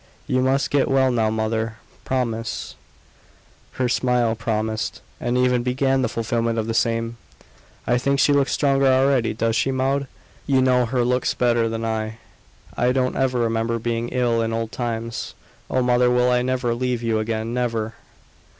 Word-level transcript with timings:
"You 0.25 0.41
must 0.41 0.71
get 0.71 0.87
well 0.89 1.11
now, 1.11 1.29
mother. 1.29 1.75
Promise!" 2.05 2.73
Her 3.73 3.87
smile 3.87 4.33
promised 4.33 4.99
and 5.19 5.37
even 5.37 5.61
began 5.61 6.01
the 6.01 6.09
fulfilment 6.09 6.57
of 6.57 6.65
the 6.65 6.73
same. 6.73 7.17
"I 7.85 7.99
think 7.99 8.19
she 8.19 8.33
looks 8.33 8.51
stronger 8.51 8.87
already 8.87 9.35
does 9.35 9.55
she, 9.55 9.69
Maud? 9.69 10.07
You 10.47 10.59
know 10.59 10.87
her 10.87 11.03
looks 11.05 11.35
better 11.35 11.69
than 11.69 11.85
I; 11.85 12.17
I 12.75 12.91
don't 12.91 13.15
ever 13.15 13.37
remember 13.41 13.73
her 13.75 13.79
being 13.79 14.09
ill 14.09 14.41
in 14.41 14.53
old 14.53 14.71
times. 14.71 15.35
Oh, 15.69 15.83
mother, 15.83 16.05
I 16.05 16.07
will 16.07 16.43
never 16.43 16.73
leave 16.73 17.03
you 17.03 17.19
again 17.19 17.53
never!" 17.53 17.93